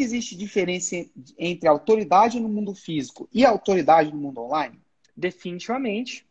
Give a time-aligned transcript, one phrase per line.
[0.00, 0.94] existe diferença
[1.36, 4.78] entre autoridade no mundo físico e autoridade no mundo online?
[5.16, 6.24] Definitivamente.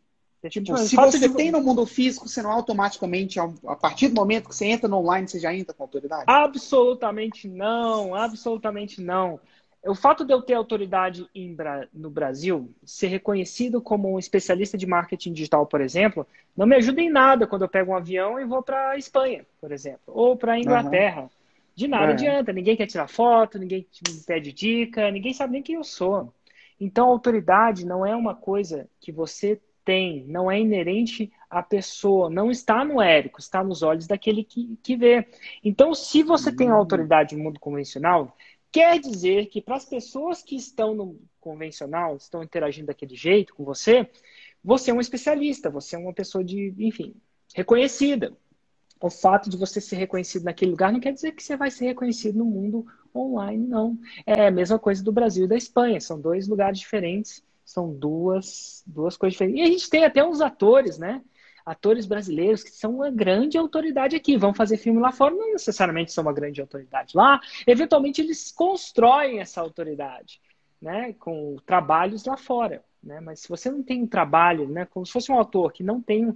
[0.48, 1.34] Tipo, se você de...
[1.34, 4.98] tem no mundo físico, você não automaticamente, a partir do momento que você entra no
[4.98, 6.24] online, você já entra com autoridade?
[6.26, 9.40] Absolutamente não, absolutamente não.
[9.84, 11.28] O fato de eu ter autoridade
[11.92, 16.26] no Brasil, ser reconhecido como um especialista de marketing digital, por exemplo,
[16.56, 19.44] não me ajuda em nada quando eu pego um avião e vou para a Espanha,
[19.60, 21.22] por exemplo, ou para a Inglaterra.
[21.22, 21.37] Uhum.
[21.78, 22.12] De nada é.
[22.14, 26.34] adianta, ninguém quer tirar foto, ninguém me pede dica, ninguém sabe nem quem eu sou.
[26.80, 32.50] Então, autoridade não é uma coisa que você tem, não é inerente à pessoa, não
[32.50, 35.28] está no Érico, está nos olhos daquele que, que vê.
[35.62, 38.36] Então, se você tem autoridade no mundo convencional,
[38.72, 43.62] quer dizer que para as pessoas que estão no convencional, estão interagindo daquele jeito com
[43.62, 44.10] você,
[44.64, 47.14] você é um especialista, você é uma pessoa de, enfim,
[47.54, 48.36] reconhecida.
[49.00, 51.86] O fato de você ser reconhecido naquele lugar não quer dizer que você vai ser
[51.86, 53.98] reconhecido no mundo online, não.
[54.26, 58.82] É a mesma coisa do Brasil e da Espanha, são dois lugares diferentes são duas,
[58.86, 59.60] duas coisas diferentes.
[59.60, 61.22] E a gente tem até uns atores, né?
[61.66, 66.10] Atores brasileiros que são uma grande autoridade aqui, vão fazer filme lá fora, não necessariamente
[66.10, 67.38] são uma grande autoridade lá.
[67.66, 70.40] Eventualmente eles constroem essa autoridade,
[70.80, 71.12] né?
[71.18, 72.82] Com trabalhos lá fora.
[73.02, 73.20] Né?
[73.20, 74.84] Mas se você não tem um trabalho, né?
[74.86, 76.34] Como se fosse um autor que não tem um,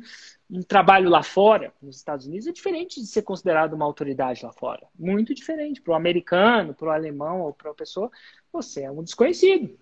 [0.50, 4.52] um trabalho lá fora, nos Estados Unidos, é diferente de ser considerado uma autoridade lá
[4.52, 4.86] fora.
[4.98, 5.80] Muito diferente.
[5.82, 8.10] Para o americano, para o alemão ou para a pessoa,
[8.52, 9.78] você é um desconhecido.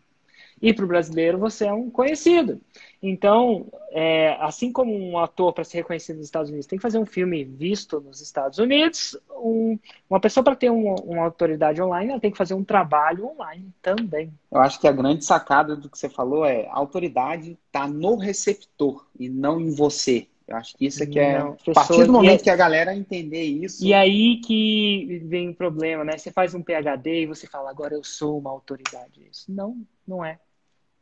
[0.61, 2.61] E para o brasileiro você é um conhecido.
[3.03, 6.98] Então, é, assim como um ator para ser reconhecido nos Estados Unidos tem que fazer
[6.98, 12.11] um filme visto nos Estados Unidos, um, uma pessoa para ter um, uma autoridade online
[12.11, 14.31] ela tem que fazer um trabalho online também.
[14.50, 18.16] Eu acho que a grande sacada do que você falou é a autoridade está no
[18.16, 20.28] receptor e não em você.
[20.50, 21.38] Eu acho que isso é que é.
[21.38, 23.84] Não, a partir do momento que a galera entender isso.
[23.84, 26.19] E aí que vem o problema, né?
[26.19, 29.25] Você faz um PhD e você fala, agora eu sou uma autoridade.
[29.31, 30.41] Isso não, não é.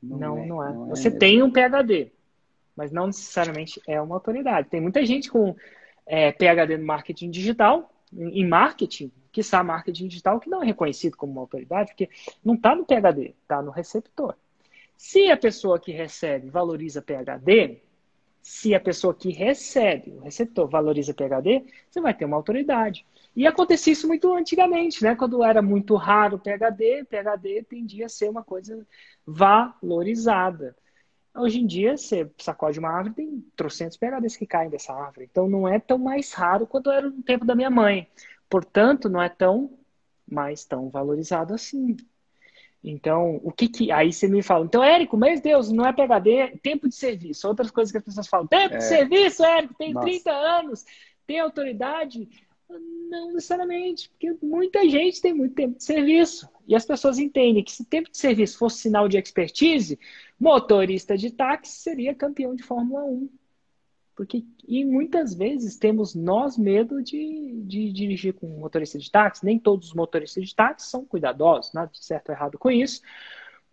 [0.02, 0.46] Não, não é.
[0.46, 0.72] Não é.
[0.72, 2.10] Não é Você é tem um PhD,
[2.76, 4.68] mas não necessariamente é uma autoridade.
[4.68, 5.56] Tem muita gente com
[6.06, 11.16] é, PhD no marketing digital, em marketing, que está marketing digital, que não é reconhecido
[11.16, 12.08] como uma autoridade, porque
[12.44, 14.34] não está no PhD, está no receptor.
[14.96, 17.80] Se a pessoa que recebe valoriza PhD,
[18.42, 23.04] se a pessoa que recebe, o receptor, valoriza PhD, você vai ter uma autoridade.
[23.36, 25.14] E acontecia isso muito antigamente, né?
[25.14, 28.86] Quando era muito raro o PhD, PhD tendia a ser uma coisa
[29.26, 30.76] valorizada.
[31.36, 35.28] Hoje em dia, você sacode uma árvore, tem trocentos PHDs que caem dessa árvore.
[35.30, 38.08] Então, não é tão mais raro quanto era no tempo da minha mãe.
[38.48, 39.78] Portanto, não é tão
[40.30, 41.96] mais tão valorizado assim.
[42.82, 43.90] Então, o que que.
[43.90, 47.48] Aí você me fala, então, Érico, mas Deus, não é PHD, tempo de serviço.
[47.48, 48.78] Outras coisas que as pessoas falam, tempo é.
[48.78, 50.06] de serviço, Érico, tem Nossa.
[50.06, 50.84] 30 anos,
[51.26, 52.28] tem autoridade.
[52.68, 56.48] Não necessariamente, porque muita gente tem muito tempo de serviço.
[56.66, 59.98] E as pessoas entendem que se tempo de serviço fosse sinal de expertise,
[60.38, 63.28] motorista de táxi seria campeão de Fórmula 1.
[64.14, 69.44] Porque, e muitas vezes temos nós medo de, de dirigir com motorista de táxi.
[69.44, 73.00] Nem todos os motoristas de táxi são cuidadosos, nada de certo ou errado com isso.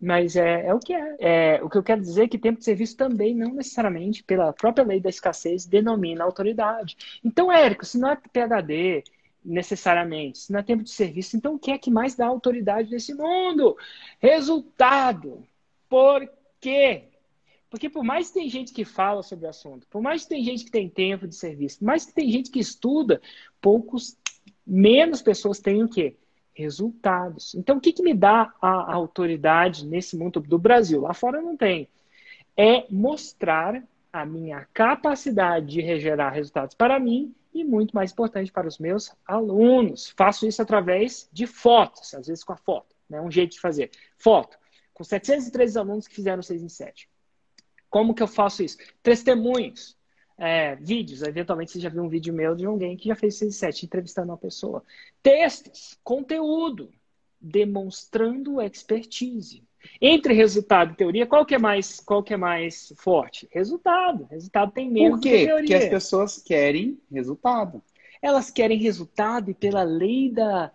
[0.00, 1.16] Mas é, é o que é.
[1.18, 1.64] é.
[1.64, 4.84] O que eu quero dizer é que tempo de serviço também não necessariamente, pela própria
[4.84, 6.96] lei da escassez, denomina autoridade.
[7.24, 9.04] Então, Érico, se não é PHD
[9.44, 12.90] necessariamente, se não é tempo de serviço, então o que é que mais dá autoridade
[12.90, 13.76] nesse mundo?
[14.20, 15.46] Resultado.
[15.88, 16.28] Por
[16.60, 17.04] quê?
[17.70, 20.44] Porque por mais que tem gente que fala sobre o assunto, por mais que tem
[20.44, 23.20] gente que tem tempo de serviço, por mais que tem gente que estuda,
[23.60, 24.16] poucos,
[24.66, 26.16] menos pessoas têm o quê?
[26.56, 27.54] Resultados.
[27.54, 31.02] Então, o que, que me dá a autoridade nesse mundo do Brasil?
[31.02, 31.88] Lá fora não tem.
[32.56, 38.66] É mostrar a minha capacidade de gerar resultados para mim e, muito mais importante, para
[38.66, 40.08] os meus alunos.
[40.16, 42.96] Faço isso através de fotos, às vezes com a foto.
[43.08, 43.20] Né?
[43.20, 43.90] Um jeito de fazer.
[44.16, 44.58] Foto.
[44.94, 47.08] Com 713 alunos que fizeram 6 em 7.
[47.90, 48.78] Como que eu faço isso?
[49.02, 49.94] Testemunhos
[50.38, 51.22] é, vídeos.
[51.22, 54.28] Eventualmente você já viu um vídeo meu de alguém que já fez 6 7 entrevistando
[54.28, 54.82] uma pessoa.
[55.22, 56.90] Textos, conteúdo,
[57.40, 59.62] demonstrando expertise.
[60.00, 63.48] Entre resultado e teoria, qual que é mais, qual que é mais forte?
[63.52, 64.26] Resultado.
[64.30, 65.38] Resultado tem menos Por quê?
[65.38, 65.56] Que teoria.
[65.58, 67.82] Porque as pessoas querem resultado.
[68.20, 70.72] Elas querem resultado e pela lei da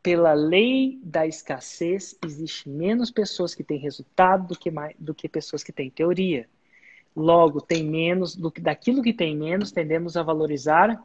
[0.00, 5.28] pela lei da escassez existe menos pessoas que têm resultado do que mais, do que
[5.28, 6.48] pessoas que têm teoria.
[7.14, 11.02] Logo, tem menos, do que daquilo que tem menos, tendemos a valorizar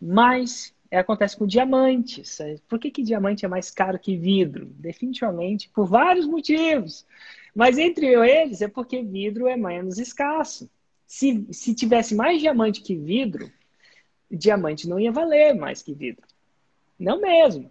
[0.00, 0.74] mais.
[0.90, 2.38] É, acontece com diamantes.
[2.68, 4.66] Por que, que diamante é mais caro que vidro?
[4.66, 7.06] Definitivamente por vários motivos.
[7.54, 10.68] Mas entre eles é porque vidro é menos escasso.
[11.06, 13.50] Se, se tivesse mais diamante que vidro,
[14.30, 16.26] diamante não ia valer mais que vidro.
[16.98, 17.70] Não mesmo.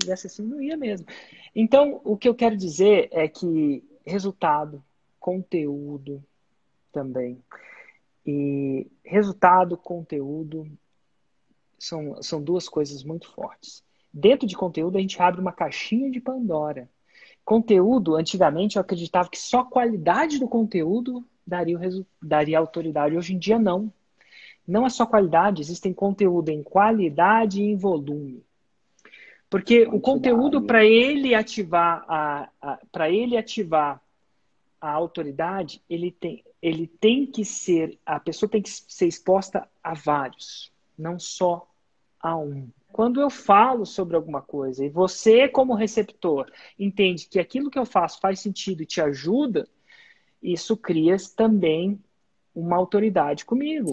[0.00, 1.06] fizesse assim, não ia mesmo.
[1.54, 4.82] Então, o que eu quero dizer é que resultado,
[5.20, 6.22] conteúdo
[6.92, 7.42] também.
[8.26, 10.66] E resultado, conteúdo
[11.78, 13.82] são, são duas coisas muito fortes.
[14.12, 16.88] Dentro de conteúdo, a gente abre uma caixinha de Pandora.
[17.44, 23.16] Conteúdo, antigamente, eu acreditava que só a qualidade do conteúdo daria, o daria autoridade.
[23.16, 23.92] Hoje em dia, não.
[24.66, 28.44] Não é só qualidade, existem conteúdo em qualidade e em volume.
[29.50, 34.00] Porque o conteúdo, para ele ativar a, a para ele ativar
[34.80, 39.94] a autoridade, ele tem, ele tem que ser, a pessoa tem que ser exposta a
[39.94, 41.68] vários, não só
[42.20, 42.68] a um.
[42.92, 47.86] Quando eu falo sobre alguma coisa e você, como receptor, entende que aquilo que eu
[47.86, 49.66] faço faz sentido e te ajuda,
[50.40, 51.98] isso cria também
[52.54, 53.90] uma autoridade comigo.